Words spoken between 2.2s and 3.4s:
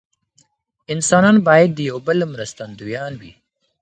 مرستندویان وي.